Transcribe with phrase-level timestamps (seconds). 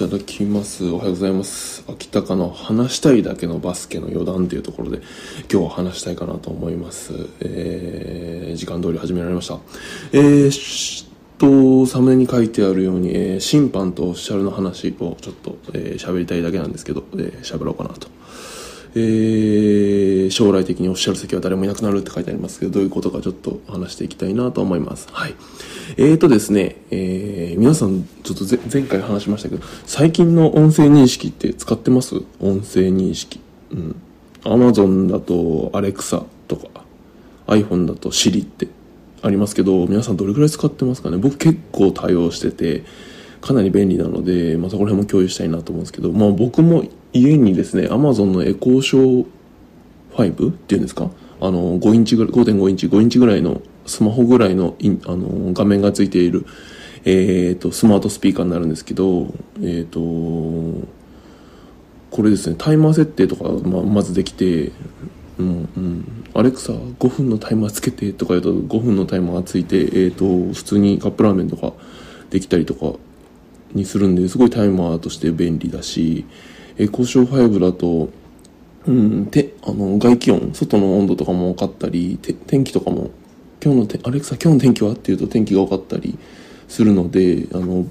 [0.00, 0.88] いただきます。
[0.88, 1.84] おはようございます。
[1.86, 5.02] 秋高の話したいだけのバスケの余談というところで
[5.52, 7.12] 今日は話したいかなと思います。
[7.40, 9.58] えー、時間通り始められました。
[10.12, 18.08] えー、と、サムネに書いてあるように、えー審判とオフィシャルの話をちょっとえー喋、りたいだけなんですけど、えー喋ろうかなと。
[18.94, 25.08] えー将来的にオフィシャル席は誰もいなくなるって書いてありますけど、どういうことかちょっと話していきたいなと思います。
[25.10, 25.34] はい。
[25.96, 32.14] えーとですね、えー皆さん、ちょっと前回話しましたけど、最近の音声認識って使ってます？
[32.40, 33.40] 音声認識。
[33.72, 33.96] うん。
[34.44, 36.68] Amazon だと Alexa とか、
[37.48, 38.68] iPhone だと Siri って
[39.22, 41.16] ありますけど、皆さんどれくらい使ってますかね？
[41.16, 42.84] 僕結構対応してて、
[43.40, 49.26] かなり便利なので、まあ、そこら辺も共有したいなと思うんですけど、まあ僕も家にですね、Amazon のエコーショー
[50.14, 56.44] 5っていうんですかあの、5インチぐらい、5.5インチ、5インチぐらいのスマホぐらいのインあの画面がついている、
[57.04, 60.00] えっ、と、スマートスピーカーになるんですけど、えっ、と、
[62.10, 64.72] これですね、タイマー設定とか、まあ、まずできて、
[65.38, 71.72] うんうん、アレクサ5分のタイマーつけてとか言うと5分のタイマーがついて、えー、と普通にカップラーメンとか
[72.28, 72.98] できたりとか
[73.72, 76.24] にするんですごいタイマーとして便利だし
[76.78, 78.08] エコーショー5だと、
[78.86, 83.10] うん、てあの外気温外の温度とかも分かったりて天気とかも
[83.62, 86.18] 今日のてアレクサ今日の天気はっていうと天気が分かったり
[86.68, 87.86] するのであの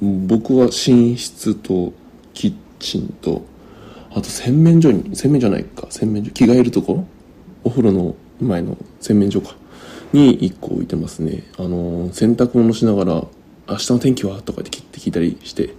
[0.00, 1.92] 僕は寝室と
[2.34, 3.44] キッチンと
[4.10, 7.06] あと洗面所に洗面所じゃないか洗面所着替えるところ？
[7.64, 9.54] お風呂の前の洗面所か。
[10.12, 11.44] に1個置いてますね。
[11.58, 13.24] あの洗濯物しながら
[13.68, 15.74] 「明日の天気は?」とかって聞いたりして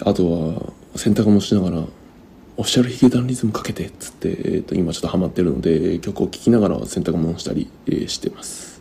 [0.00, 1.78] あとは洗濯物しながら
[2.56, 7.68] 「オフィシャルヒゲダンリズムかけて」っつって、えー、と今ちょっとハマってるので曲を聴きながら洗濯物したり、
[8.06, 8.74] してます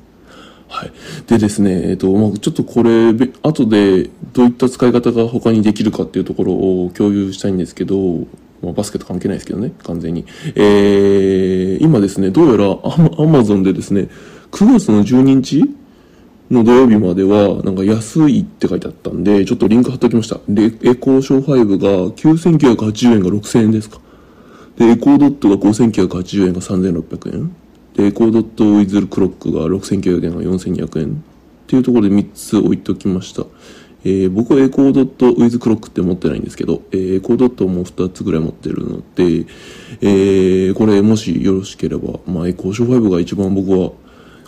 [0.73, 0.91] はい。
[1.27, 8.25] でですね、えっ、と、まあちょっとこれ、後でどういった使い方が他にできるかっていうところを共有したいんですけど、
[8.63, 10.25] まあ、バスケと関係ないですけどね、完全に。
[10.55, 14.09] えー、今ですね、どうやらアマゾンでですね、
[14.51, 15.63] 9月の12日
[16.53, 20.39] の土曜日までは、なんか安いって書いてあったんで、ちょっとリンク貼っておきました。
[20.47, 23.99] で、エコーショー5が9980円が6000円ですか。
[24.77, 27.55] で、エコードットが5980円が3600円。
[27.95, 31.23] で、エコードットウィズルクロックが6900円が4200円。
[31.63, 33.45] っていうところで3つ置いておきました。
[34.05, 39.45] えー僕はエコードットウィズクロックって持ってないんですけど、えーエコードットも2つぐらい持ってるので、
[40.01, 43.91] えーこれもしよろしければ、まあ、エコーショー5が一番僕は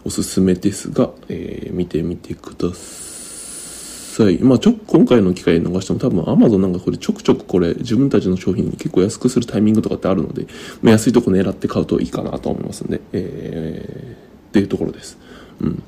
[0.05, 4.38] おすすめですが、えー見てみてください。
[4.38, 10.47] まあ、ちょ、今回の機会逃しても多分 Amazon なんかこれちょくちょくこれ自分たちの商品に結構安くするタイミングとかってあるので、
[10.81, 15.17] まあ、安いとこ狙って買うといいかなと思いますんで、えー、っていうところです。
[15.59, 15.83] うん。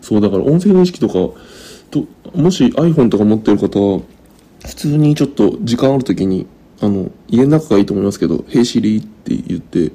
[0.00, 1.14] そう、だから音声認識とか、
[1.90, 4.02] ともし iPhone とか持ってる方は、
[4.64, 6.46] 普通にちょっと時間ある時に、
[6.80, 9.92] あの、家の中がいいと思いますけど、Hey Siri って言って、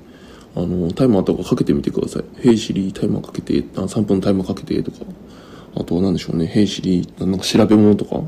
[0.56, 2.24] あの、タイマーとかかけてみてください。
[2.42, 4.98] Hey Siri タイマーかけて、あ3分タイマーかけてとか、
[5.76, 8.22] あとは何でしょうね、Hey Siri なんか調べ物とか、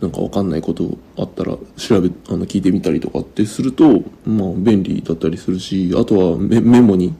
[0.00, 7.14] なんかわかんないことあったら調べ、あの、聞いてみたりとかってすると、まあ、便利だったりするし、あとはメメモに、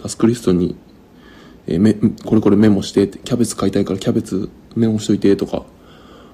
[0.00, 0.76] タスクリストに、
[1.66, 5.64] えーめ、これこれメモしてって、キャベツ買いたいからキャベツメモしといてとか、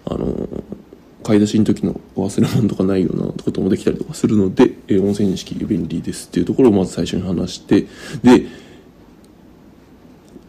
[0.05, 0.86] あのー
[1.27, 7.87] 買い出しの時の忘れ物とかないようなこともできたりとかするので、えー音声認識便利ですっていうところをまず最初に話して、
[8.23, 8.47] で、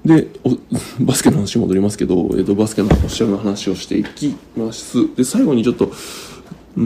[0.05, 0.27] で、
[1.01, 5.15] バスケの話戻りますけど、えー、とバスケのオフィシャルの話をしていきます。
[5.15, 6.83] で、最後にちょっと、うー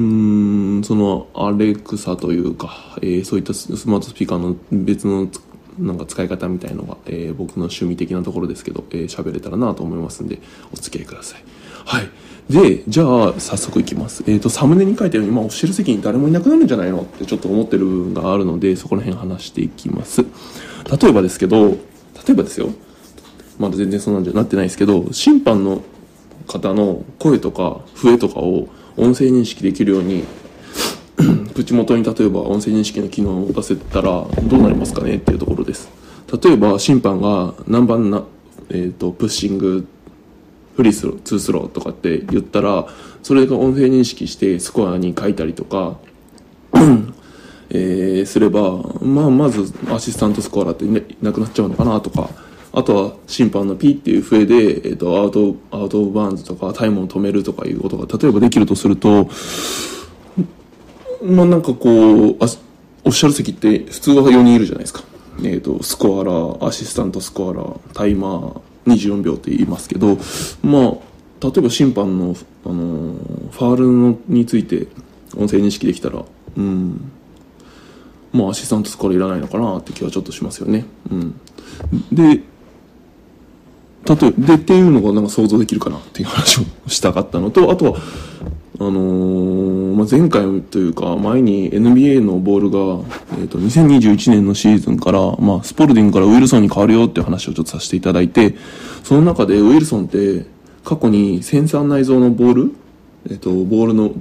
[0.80, 5.28] ん、そのアレクサというか、えーそういったスマートスピーカーの別の
[5.78, 10.40] なんか使い方みたいのが、えー僕の趣味的なところですけど、えー喋れたらなと思いますんで、
[10.72, 11.44] お付き合いください。
[11.84, 12.10] はい。
[12.50, 14.24] で、じゃあ、早速いきます。
[14.28, 17.02] えっ、と、サムネに書いてあるように、まあ、オフィシャル席に誰もいなくなるんじゃないの？
[17.02, 20.26] ってちょっと思ってる部分があるので、そこら辺話していきます。
[21.02, 21.78] 例えばですけど、例
[22.32, 22.70] えばですよ、
[23.58, 25.82] まだ全然そんなんじゃなってないですけど、審判の
[26.48, 28.68] 方の声とか笛とかを
[28.98, 30.24] 音声認識できるように、
[31.56, 35.16] 口元に例えば音声認識の機能を持たせたらどうなりますかね？
[35.16, 35.90] っていうところです。
[36.44, 38.24] 例えば審判が何番な、
[38.70, 39.86] えっ、と、プッシング、
[40.76, 42.88] フリースロー、ツースローとかって言ったら、
[43.24, 45.98] それが音声認識してスコアに書いたりとか、
[47.70, 50.92] えーすれば、まあ、まずアシスタントスコアラーってい
[51.22, 52.30] ななくなっちゃうのかなとか、
[52.74, 59.30] あとは審判の P っていう笛で、えっ、と、アウト、アウトオブバウンズとかタイムを止めるとかいうことが例えばできるとすると、
[61.24, 61.90] まあなんかこ
[62.30, 62.48] う、あ
[63.04, 65.04] オフィシャル席って普通は4人いるじゃないですか。
[65.44, 70.18] えっ、と、スコアラー、アシスタントスコアラー、タイマー、24秒って言いますけど、
[70.64, 72.36] まあ、例えば審判の、
[72.66, 73.16] あの
[73.52, 74.88] ファールのについて
[75.36, 76.24] 音声認識できたら
[76.58, 77.12] うん。
[78.34, 80.86] まあアシスタントスコアいらないのかなって気はちょっとしますよね。
[81.10, 81.40] うん。
[82.12, 82.42] で
[84.04, 88.00] 例えでっていうのがなんか想像できるかなっていう話をしたかったのとあとは
[88.82, 92.80] あのーまあ、前回というか前に NBA のボールが、
[93.38, 98.56] えー、と2021年のシーズンから、まあ、スポルディングからウィルソンに変わるよっていう話をちょっとさせていただいて
[99.04, 100.48] その中でウィルソンって
[100.84, 102.72] 過去にセンサー内蔵のボール、
[103.30, 104.14] えー、とボールの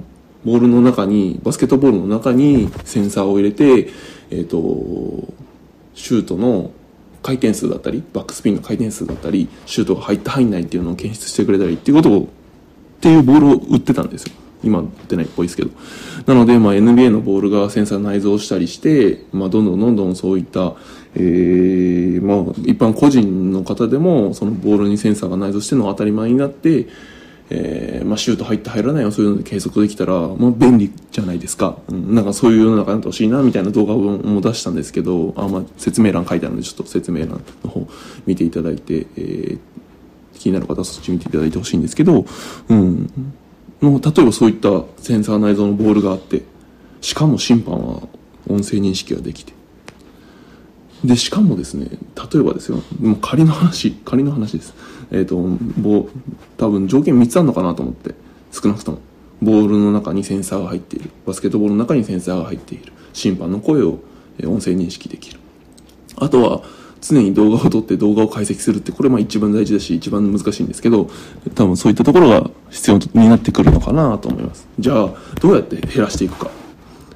[0.45, 3.91] ボールの中にバスケットボールの中にセンサーを入れて、
[4.29, 5.33] えー、と
[5.95, 6.71] シュートの
[7.23, 12.27] 回転数だったりバックスピンの回転数だったりシュートが入った入んないっていうのを検出してくれたりっていうことをっ
[12.99, 14.33] ていうボールを売ってたんですよ。
[14.63, 15.71] 今売ってないっぽいですけど。
[16.25, 20.75] なので、まあ、NBA のボールがセンサー内蔵したりして、まあ、どんどんどんどんそういった、
[21.15, 26.87] えーまあ、一般個人の方でもそのボールにセンサーが内蔵してるのが当たり前になって、
[27.49, 37.87] えーまあ、シュート入って入らないをそういうので計測できたら、まあ、便利じゃないですか、うん、なんかそういう世の中になってほしいなみたいな動画も出したんですけどあ、まあ、説明欄書いてあるのでちょっと説明欄の方
[38.25, 39.59] 見ていただいて、えー
[40.41, 42.25] 気になる方はそっち見ていただいてほしいんですけど、
[42.69, 43.33] うん、
[43.81, 46.43] の例えばそういったセンサー内蔵のボールがあって
[47.01, 48.01] しかも審判は
[48.47, 49.53] 音声認識ができて。
[51.03, 51.87] でしかもですね
[52.31, 54.73] 例えばですよもう仮の話仮の話です。
[55.11, 56.07] えっ、とボ
[56.57, 58.13] 多分条件3つあるのかなと思って
[58.51, 58.99] 少なくとも。
[59.41, 61.09] ボールの中にセンサーが入っている。
[61.25, 62.93] バスケットボールの中にセンサーが入っている。
[63.11, 63.99] 審判の声を
[64.43, 65.39] 音声認識できる。
[66.17, 66.61] あとは
[67.01, 71.09] 常に動画を撮って動画を解析するってこれまあ一番大事だし一番難しいんですけど
[71.55, 74.67] 多分そういったところが必要になってくるのかなと思います。
[74.79, 75.09] じゃあ
[75.41, 76.51] どうやって減らしていくか。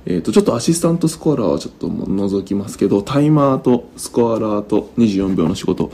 [0.08, 5.92] えー、とちょっとアシスタントスコアラーはちょっともう除きますけどタイマーとスコアラーと24秒の仕事、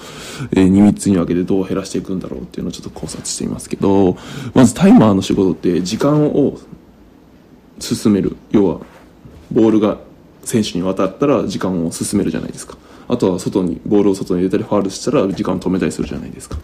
[0.52, 4.18] えー、3つに分けてどう減らしていくんだろうっていうのをちょっと考察していますけど
[4.54, 6.58] まずタイマーの仕事って時間を
[7.80, 8.36] 進める。
[8.52, 8.82] 要は
[9.52, 9.98] ボールが
[10.44, 12.78] 選手に渡ったら時間を進めるじゃないですか。
[13.12, 16.58] あとは外にボールを外に入れたりファールしたら時間を止めたりするじゃないですか。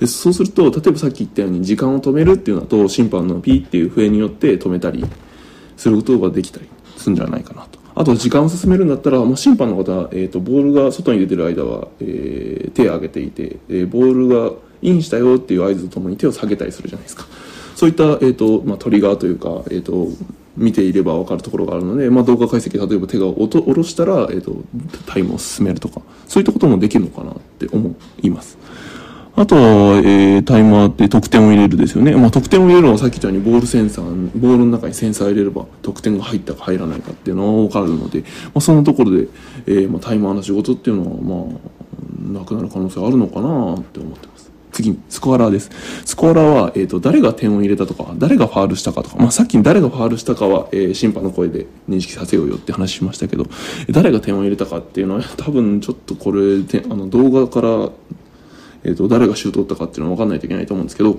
[0.00, 5.04] でそうすると例えばさっき言ったように時間を止めるっていうのと審判のピーっていう笛によって止めたり
[5.76, 7.78] することができたりするんじゃないかなと。
[7.94, 14.50] あと時間を進めるんだったらもう審判の方は、えー、とボールが外に出てる間は、えー手を挙げていて、えーボールが
[14.82, 17.24] インしたよっていう合図とともに手を下げたりするじゃないですか。
[17.76, 20.08] そういった、えーとまあ、トリガーというか、えー、と
[20.56, 24.56] 見ていれば分かるところがあるので、まあ、動画解析例えば手が下ろしたら、えー、と
[25.06, 28.58] タイムを進めるとかそういったこともできるのかなって思います
[29.36, 29.62] あとは、
[29.98, 32.14] えータイマーって得点を入れるですよね。
[32.14, 39.28] まあ、得点を入れるのはさっき言ったようにボールセンサー、ボールの中にセンサー入れれば得点が入ったか入らないかっていうのは分かるので、まあ、そのところで、
[39.66, 44.33] えーまあ、タイマーの仕事っていうのは、まあ、なくなる可能性あるのかなって思ってます。
[44.74, 45.70] 次に、スコアラーです。
[46.04, 53.46] スコアラーは、えっ、と、誰が点を入れたとか、誰がファールしたかとか、まあ、さっき誰がファールしたかは、えー審判の声で認識させようよって話しましたけど、
[53.88, 57.90] 誰が点を入れたかっていうのは、 多分ちょっとこれ、あの、動画から、
[58.84, 61.18] えー、と誰がシュートを打ったかっていうのは分かんないといけないと思うんですけど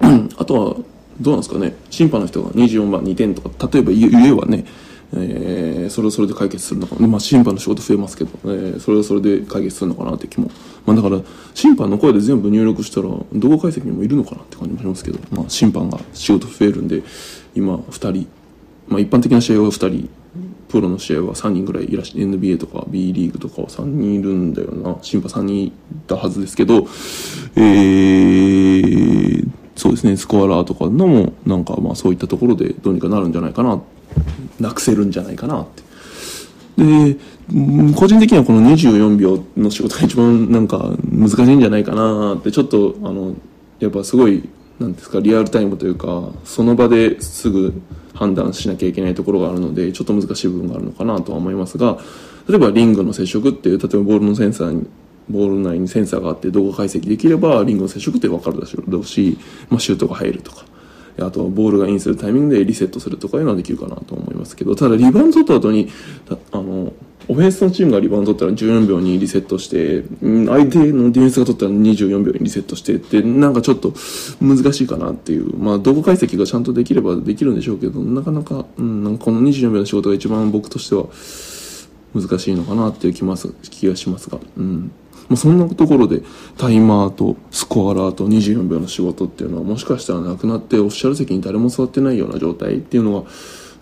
[0.36, 0.76] あとは
[1.20, 4.64] どうなんですかね審判の人が24番2点とか例えば言えばね、
[5.12, 10.50] えーそれはそれで解決するのかな、まあ、審判の仕事増えますけど、えーそれはそれで解決するのかなって気も、
[10.86, 11.20] まあ、だから
[11.54, 17.02] 審判の声で全部入力したら動画解析にもいるのかなって感じもしますけど、まあ、審判が仕事増えるんで
[17.54, 18.28] 今2人、
[18.88, 20.08] まあ、一般的な試合は2人
[20.68, 24.96] プロの試合は3人ぐらいいらっしゃ NBA とか B リーグとかは3人いるんだよな。
[25.02, 25.72] 審判3人い
[26.06, 26.86] たはずですけど
[27.56, 33.80] えー、そうですねスコアラーとかのもなんかまあそういったところでどうにかなるんじゃないかな。
[34.60, 35.82] なくせるんじゃないかなって。
[36.76, 37.16] で
[37.96, 43.34] 個人的にはこの24秒の仕事が一番なんか難しいんじゃないかなってちょっとあの
[43.80, 44.48] やっぱすごい
[44.78, 47.82] なんですかリアルタイムというかその場ですぐ
[48.14, 51.98] 判断しなきゃいけないところがあるのでちょっと難しい部分があるのかなとは思いますが
[52.48, 54.88] 例えばリングの接触っていう例えばボールのセンサーに
[55.28, 59.38] ボール内にセンサーがあって動画解析できればリングの接触って分かるだろうし、
[59.68, 60.64] まあ、シュートが入るとか。
[61.22, 65.88] あとボールがインするタイミングでリセットするとかいうのはできるかなと思いますけどただリバウンド取った後に
[66.52, 66.92] あの
[67.28, 73.94] オフェンスのチームがリバウンド取ったら14秒にリセットして相手のディフェンスが取ったら24秒にリセットしてってなんかちょっと
[74.40, 81.06] 難しいかなっていうまあ動画解析がちゃんとできればできるんでしょうけどなかなか,、うん、なんかこの24秒の仕事が一番僕としては
[82.14, 84.90] 難しいのかなっていう気ます気がしますが、うん。
[85.30, 86.22] まあ、そんなところで
[86.58, 93.28] タイマーとスコアラーと24秒の仕事っていうのはもしかしたらなくなってオフィシャル席に誰も座ってないような状態っていうのが、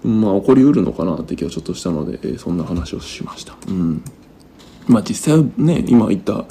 [0.08, 3.56] まあ、起こりうるのかなって気がちょっとしたので、えーそんな話をしました。
[3.66, 4.02] うん
[4.86, 6.44] まあ、実際ね今言った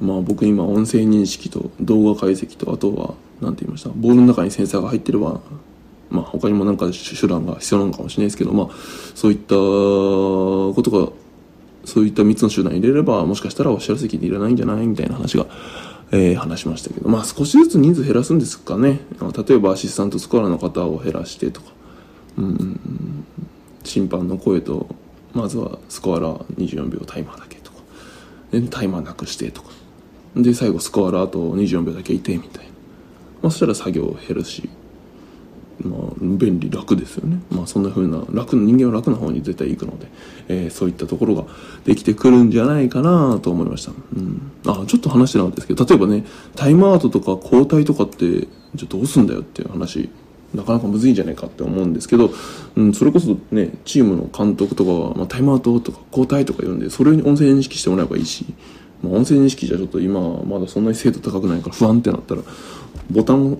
[0.00, 3.90] まあ僕今音声認識と動画解析とあとは何て言いました？
[3.90, 5.40] ボールの中にセンサーが入ってれば
[6.10, 8.68] まあ他にもなんか手段が必要なのかもしれないですけどまあ
[9.14, 11.12] そういったことが
[11.90, 15.46] そういった3つの手段入れればもしかしたらお知らせ機でいらないんじゃないみたいな話が、
[16.12, 19.00] えー、話しましたけどまあ少しずつ人数減らすんですかね。
[19.48, 21.72] 例えばアシスタントスコアラーの方を減らしてとか
[22.38, 23.24] うん
[23.82, 24.86] 審判の声と
[25.34, 27.78] まずはスコアラー24秒タイマーだけとか
[28.52, 29.70] でタイマーなくしてとか。
[30.36, 32.70] で最後スコアラーと24秒だけいてみたいな、
[33.42, 34.70] まあ、そしたら作業減るし
[35.82, 40.08] まあ、便利楽ですよね、まあ、そんな風な楽人間は楽な方に絶対行くので、
[40.48, 41.44] えー、そういったところが
[41.84, 50.10] できてくるんじゃないかなと思いました、うん、あちょっと話してなかったですけど例えばねタイムアウトとか交代とかってじゃあどうすんだよっていう話
[50.54, 52.30] なかなかむずいんじゃないかって思うんですけど、
[52.76, 58.44] うん、それこそねチームの監督とかは、まあ、タイムアウトとか交代とか言うんでそれに音声認識してもらえばいいし、
[59.02, 62.42] まあ、音声認識じゃちょっと今まだそんなに精度高くないから不安ってなったら
[63.10, 63.58] ボタンを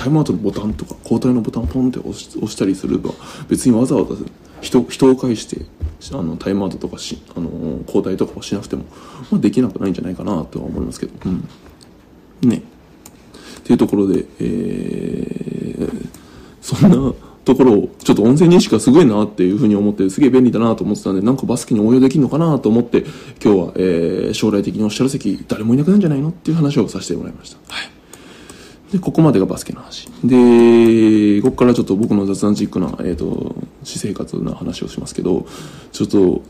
[0.00, 3.10] タイムアウトのボタンとか交代のボタンポンって押したりすれば
[3.50, 4.14] 別にわざわざ
[4.62, 5.66] 人人を介して
[6.14, 7.50] あのタイムアウトとかしあの
[7.86, 8.84] 交代とかをしなくても、
[9.30, 11.48] まあ、できなくないんじゃないかなとは思いますけど、うん、
[12.48, 12.62] ね。
[13.58, 16.08] っていうところで、えー、
[16.62, 17.14] そんな
[17.44, 23.04] ところをちょっと音声認識がすごいなっていうふうに思ってすげえ便利だなと思ってたんでなんかバスケに応用できるのかなと思って
[23.44, 27.58] 今日は、えー、将来的におっしゃる席誰もいなくなるんじゃないのっていう話をさせてもらいました。
[27.74, 27.99] はい。
[28.92, 30.08] で、ここまでがバスケの話。
[30.24, 33.54] で、ここからちょっと僕の雑談チックな、えっ、ー、と、
[33.84, 35.46] 私生活の話をしますけど、
[35.92, 36.42] ちょっと、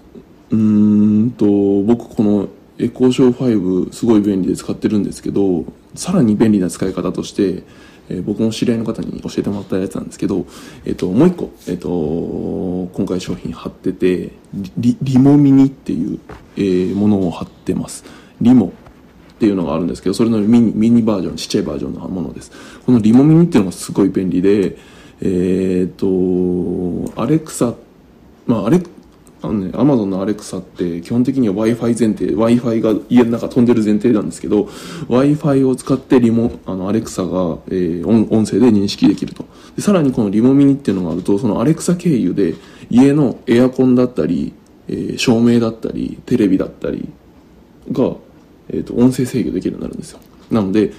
[0.51, 1.47] うんと、
[1.83, 7.63] 僕このエコーショー5すごい便利で使ってるんですけど、さらに便利な使い方として、
[8.09, 10.47] えー、僕の知り合いの方に教えてもらったやつなんですけど、
[10.85, 11.89] えっ、ー、と、もう一個、えっ、と、
[12.93, 14.31] 今回商品貼ってて、
[14.79, 16.19] リリモミニっていう、
[16.57, 18.05] えー、ものを貼ってます。
[18.41, 18.73] リモ
[19.41, 22.53] っていうのがあるんですけどそれのミニミニバージョンちっちゃいバージョンのものです
[22.85, 24.77] このリモミニっていうのがすごい便利で
[25.23, 27.75] えっ、ー、とアレクサ
[28.47, 28.83] まあアレ
[29.43, 34.65] あのね、アマゾンのアレクサって基本的には Wi-Fi 前提、Wi-Fi が家の中飛んでる前提なんですけど、
[35.09, 39.81] Wi-Fi を使ってリモ、あの、アレクサが、えー、音音声で認識できるとで。
[39.81, 42.55] さらにこのリモミニっていうのがあると、そのアレクサ経由で
[42.91, 44.53] 家のエアコンだったり、
[44.89, 47.09] えー、照明だったり、テレビだったり
[47.91, 48.17] が、
[48.73, 50.21] えーと、音声制御できるようになるんですよ。
[50.51, 50.93] なので、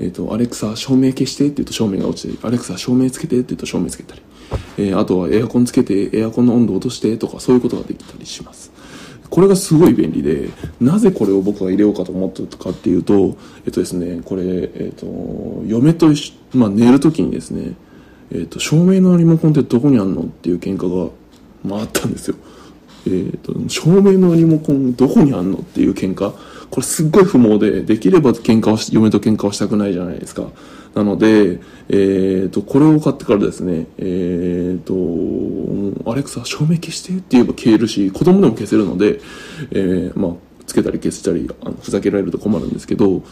[0.00, 4.22] えーと「アレクサ照明消して」って言うと照明が落ちて「アレクサ照明つけて」って言うと照明つけたり、
[4.78, 8.70] えー、あとはエアコンつけてエアコンの温度落としてとかそういうことができたりします。
[9.30, 10.48] これがすごい便利で
[10.80, 13.36] なぜこれを僕が入れようかと思ったかっていうと
[13.66, 15.06] えっとですねこれ、えっと、
[15.66, 16.08] 嫁と
[16.54, 17.74] まあ、寝る時にですね、
[18.32, 21.10] えっと、照明のリモコンってどこにあんのっていう喧嘩が、
[21.62, 22.36] まあ、あったんですよ。
[23.06, 26.32] えーと、照明のリモコンどこにあんのっていう喧嘩
[26.70, 30.48] これすっごい不毛でできれば喧嘩をし嫁と喧嘩をしたくないじゃないですか。
[30.94, 39.20] なので、えーと、これを買ってからですねえっ、ー、とアレクサ照明消してって言えば消えるし子供でも消せるので、
[39.70, 40.32] えー、まあ
[40.66, 43.22] つけたり消したりあのふざけられると困るんですけど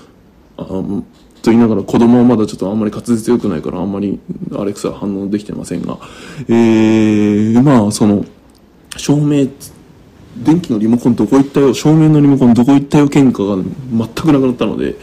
[0.56, 4.20] あと言いながら子供はまだちょっとあんまり滑舌良くないからあんまり
[4.58, 5.98] アレクサ反応できてませんが
[6.48, 8.24] えー、まあその
[8.96, 9.48] 照明
[10.44, 14.94] 電気のリモコンどこ行ったよ照明のリモコンどこ行ったよ喧嘩が全くなくなったので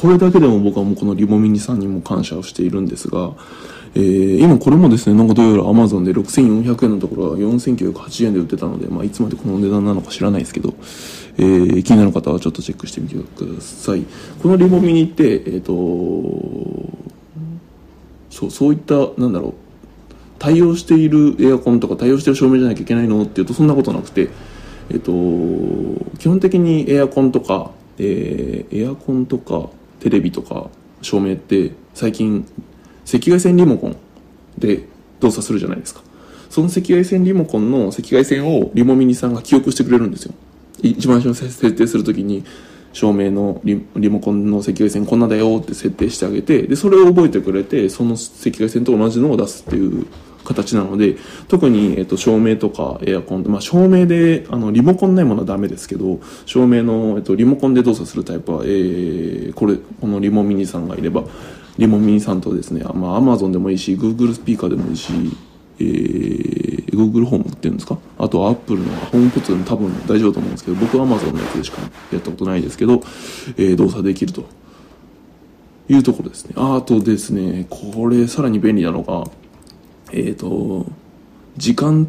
[0.00, 3.32] これだけでも僕はもうこのリモミニさんにも感謝をしているんですが、
[3.94, 10.74] えー、今これもですねなんかどうやらアマゾンで6400円のところは4980円で売ってたので、まあ、いつまでこの値段なのか知らないですけど、
[11.38, 14.04] えー、気になる方はちょっとチェックしてみてください。
[14.42, 15.72] このリモミニってえっ、ー、と
[18.30, 19.54] そうそういったなんだろう
[20.38, 24.28] 対応しているエアコンとか対応している照明じゃなきゃいけないのっていうとそんなことなくて、
[24.90, 25.12] えっと、
[26.18, 30.68] 基本的にエアコンとか、えー、エアコンとかテレビとか
[31.02, 32.46] 照明って最近
[33.06, 33.96] 赤外線リモコン
[34.58, 34.84] で
[35.20, 36.02] 動作するじゃないですか。
[36.50, 40.34] その赤外線リモコンの赤外線をリモミニさんが記憶してくれるんですよ。
[40.82, 42.44] 一番最初に設定するときに
[42.92, 50.06] 照明のリリモコンの赤外線こんなだよって設定してあげてでそれを覚えてくれてその赤外線と同じのを出すっていう
[50.44, 51.16] 形なので
[51.48, 61.24] 特に、えっと、照明とかエアコン、まあ、照明であのリモコンないものはダメですけど照明の、えっと、リモコンで動作するタイプは、えー、これこのリモミニさんがいれば
[61.78, 65.12] リモミニさんとですね、まあ、Amazon でもいいし Google スピーカーでもいいし、
[65.80, 67.98] えー、Google ホームっていうんですか？
[68.16, 71.78] あとは Apple のホームポットでも多分大丈夫と思うんですけど僕は Amazon のやつでしか
[72.12, 73.02] やったことないですけど、
[73.56, 74.44] えー、動作できると
[75.88, 76.54] いうところですね。
[76.56, 79.24] あとですねこれさらに便利なのが
[80.12, 80.86] えっ、ー、と
[81.56, 82.08] 時間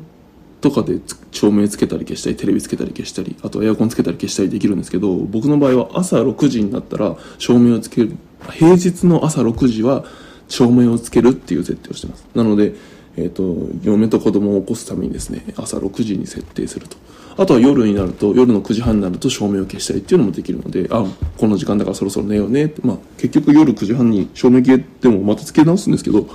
[0.61, 0.99] とかで
[1.31, 8.17] 照明つけたり消したりテレビつけたり消したりあとエアコンつけたり消したりできるんですけど僕の場合は朝6時になったら照明をつける
[8.51, 10.05] 平日の朝6時は
[10.47, 12.25] 照明をつけるっていう設定をしてます。
[12.35, 12.75] なので、
[13.17, 16.97] えーと、嫁と子供を起こすためにですね朝6時に設定すると。
[17.37, 21.05] あとは夜になると夜の9時半になると照明を消したりっていうのもできるのであ
[21.37, 26.27] この時間だからそろそろ寝ようねって、まあ、結局夜9時半に照明消えてもまたつけ直すんですけど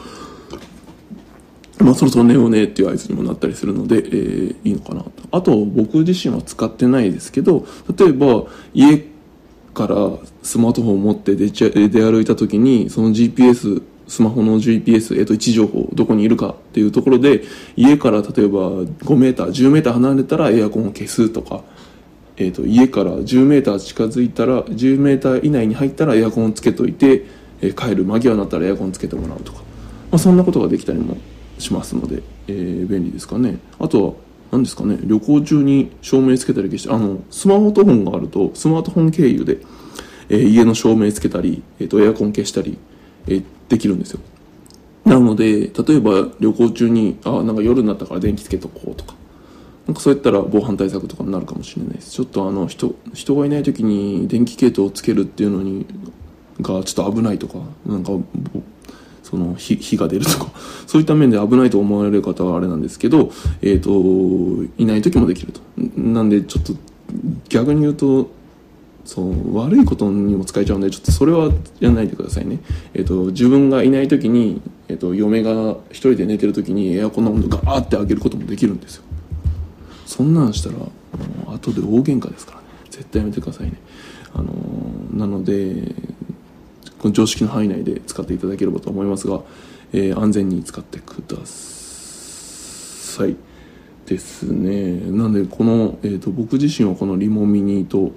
[1.84, 5.10] まあ、そろそろ寝ようねっていう合図にもなったりするので、えー、いいのかなと。
[5.30, 8.44] あと、僕自身は使ってないですけど、例えば、
[8.74, 9.04] 家
[9.72, 9.96] から
[10.42, 17.42] スマートフォンを持って出ちゃ出歩いた時に、その GPS、スマホの GPS、えっ、ー、と、位置情報、どこにいるかっていうところで、
[17.76, 21.62] 家から例えば5メーター、10メーター離れたらエアコンを消すとか、
[22.36, 27.24] えっ、ー、と、家から10メーター近づいたら、10メーター以内に入ったらエアコンをつけといて、
[27.60, 29.58] えー、帰る間際になったらエアコンつけてもらうとか、
[30.10, 31.16] まあ、そんなことができたりも
[31.60, 33.58] しますので、えー、便利ですかね。
[33.78, 34.12] あとは
[34.52, 34.98] 何ですかね。
[35.02, 39.58] 旅行中に照明つけたり消してあのスマートフォンがあるとスマートフォン経由で、
[40.28, 42.78] えー、家の照明つけたり、えーと、エアコン消したり、
[43.26, 44.20] えー、できるんですよ。
[45.04, 49.14] なので例えば旅行中にあなんか夜になったから電気つけとこうとか
[49.86, 52.10] なんかそうやったら防犯対策とかになるかもしれないです。
[52.12, 55.86] ちょっとあの人人がいない時に電気系統をつけるっていうのに
[56.60, 58.12] がちょっと危ないとかなんか
[59.30, 60.50] その火火が出るとか
[60.86, 63.30] そういった面で危ないと思われる方はあれなんですけど、
[63.62, 65.60] えっ、ー、といない時もできると。
[65.96, 66.74] なんでちょっと
[67.48, 68.30] 逆に言うと
[69.04, 71.46] そう悪いことにも使えちゃうんでちょっとそれは
[71.80, 72.60] やらないでくださいね、
[72.94, 79.04] えーと、自分がいない時に、えーと、嫁が一人で寝てる時にエアコンの温度ガーって上げることもできるんですよ。
[80.06, 80.92] そんなんしたらも
[81.48, 82.66] う後で大喧嘩ですからね。
[82.90, 83.74] 絶対やめてくださいね。
[84.32, 84.52] あの
[85.12, 85.94] なので
[87.00, 89.40] この常識の範囲内で使っていただければと思いますが、
[89.92, 93.36] えー、安全に使ってください
[94.06, 95.00] ですね。
[95.10, 98.12] なんでこの、えーと、僕自身はこのリモミニと、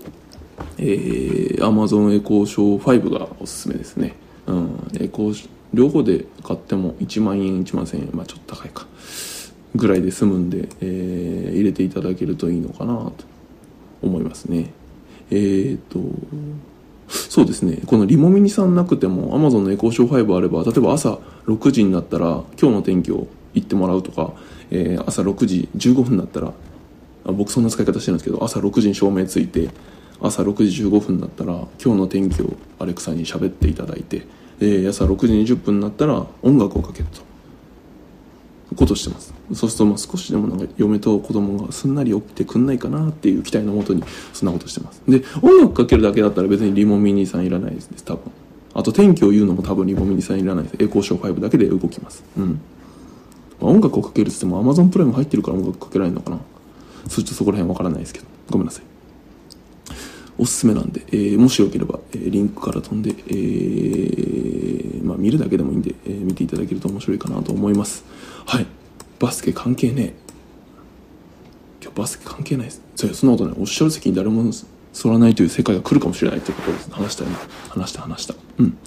[0.77, 4.15] えー、Amazon エコーショー5がおすすめですね、
[4.47, 8.85] うん、エコー両方で買っても1万円1万1000円まあちょっと高いか。
[9.75, 13.13] ぐらいで済むんで、えー、入れていただけるといいのかなと
[14.01, 14.72] 思いますね。
[15.31, 16.00] えっ、ー、と
[17.33, 17.79] そうですね。
[17.87, 21.17] このリモミニさんなくても Amazon のエコーショー5あれば例えば朝
[21.48, 24.33] 6時になったら今日の天気を言ってもらうとか、
[24.69, 26.53] えー、朝6時15分になったら
[27.25, 29.72] 僕そんな使い方してるんですけど朝6時に照明ついて
[30.22, 34.27] 朝6時15分になったら今日の天気をアレクサに喋っていただいて、
[34.59, 37.32] えー、朝6時20分になったら音楽をかけると。
[38.75, 39.33] ことしてます。
[39.53, 45.01] そうするとまあ少しでもなんか嫁と子供がすんなり起きてくんないかなっていう期待のもとにそんなことしてます。
[45.07, 48.31] で音楽かけるだけだったら別にリモミニさんいらないです多分
[48.74, 50.75] あと天気を言うのも多分リモミニさんいらないです。
[50.79, 52.24] エコーショー5だけで動きます。
[52.38, 52.62] うん、
[53.62, 56.40] まあ、音楽をかけるっつっても Amazon プライム入ってるから音楽かけられるのかな。
[57.07, 58.25] そっちそこら辺わからないですけど。
[58.50, 58.83] ごめんなさい。
[60.38, 68.03] おすすめなんで、えー、もしよければ、えー、リンクから飛んで、えー、まあ、見るだけでもいいんで、え、見ていただけると面白いかなと思います。
[68.46, 68.66] はい。
[69.20, 70.14] バスケ関係ねえ。
[71.82, 72.82] 今日バスケ関係ないです。
[72.96, 73.60] そそんなことない。
[73.60, 76.92] おっしゃる席に誰も反らないという世界が来るかもしれないということです。
[76.92, 77.38] 話したよね。
[77.70, 78.36] 話した話した。
[78.60, 78.77] うん。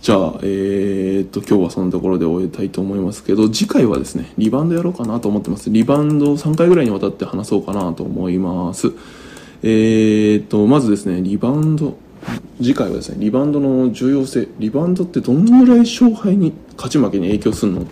[0.00, 5.70] じゃあ、えー、っと、今日はそんなところで終えたいと思いますけど、次回はですね、リバウンドやろうかなと思ってます。
[5.70, 8.92] リバウンドを3回ぐらいにわたって話そうかなと思います。
[9.62, 11.96] えー、っと、まずですね、リバウンド、
[12.58, 17.86] 次回はですね、リバウンドの重要性、リバウンドってどんぐらい勝敗に、勝ち負けに影響するの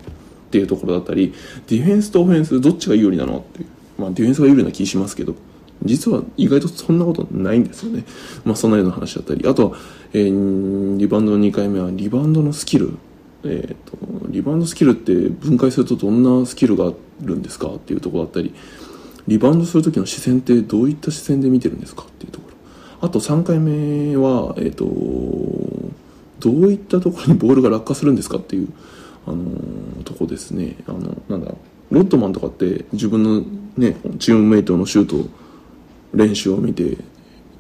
[0.53, 1.33] っていうところだったり、
[1.67, 3.67] ディフェンスとオフェンス、どっちが有利なのっていう。
[3.99, 5.35] まあ、ディフェンスが有利な気しますけど、
[5.83, 8.05] 実は意外とそんなことないんですよね。
[8.45, 9.79] まあ、そんなような話だったり、あとは、
[10.13, 12.99] えー、リバウンドの2回目は、リバウンドのスキル。
[13.45, 18.55] えーと、リバウンドスキルって分解するとどんなスキルがあるんですかっていうところだったり
[19.27, 22.53] リバウンドする時の視線ってどういった視線で見てるんですかっていうところ
[23.01, 24.85] あと3回目は、えっ、ー、と
[26.43, 28.69] どういったところにボールが落下するんですかっていう、
[29.27, 30.77] あのー、とこですね。
[30.87, 31.53] あのなんだ
[31.91, 33.41] ロッドマンとかって自分の、
[33.77, 35.29] ね、チームメイトのシュート
[36.15, 36.97] 練習を見て、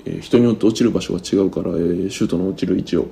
[0.07, 3.07] えー、人によって落ちる場所が違うから、えー、シュートの落ちる位置を、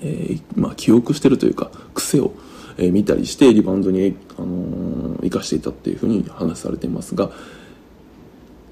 [0.00, 2.32] えまあ、記憶してるというか癖を
[2.78, 7.30] え見たりしてリバウンドに、あの生かしていたっていうふうに話されていますが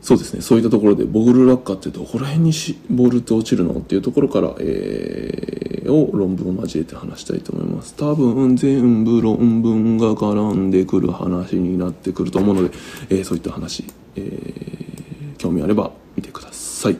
[0.04, 0.42] そうですね。
[0.42, 7.94] そういったところでボール落下ってどこら辺にしボールって落ちるのっていうところから、えー、を論文を交えて話したいと思います。
[7.94, 12.76] 多分全部論文が絡んでくる話になってくると思うので、
[13.08, 13.86] えー、そういった話、
[14.16, 16.98] えー、興味あれば見てください。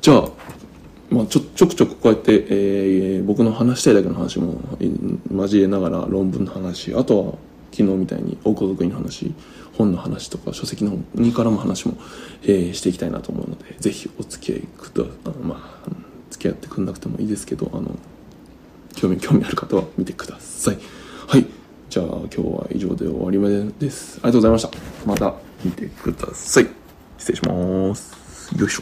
[0.00, 0.28] じゃあ
[1.08, 4.60] まあ、ちょちょくちょくこうやって、えー、僕の話したいだけの話も
[5.32, 7.34] 交えながら論文の話あとは
[7.72, 9.34] 昨日みたいに大家族の話
[9.76, 11.94] 本の話とか書籍の方に絡む話も、
[12.42, 15.90] えーしていきたいなと思うのでぜひお付き合いくだあのまあ
[16.30, 17.94] 付き合ってくんなくてもいいですけどあの
[18.94, 20.78] 興味興味ある方は見てください。
[21.28, 21.46] はい。
[21.90, 24.18] じゃあ今日は以上で終わりまでです。
[24.22, 24.70] ありがとうございました。
[25.06, 26.66] また見てください。
[27.18, 28.14] 失礼します。
[28.58, 28.74] よいしょ。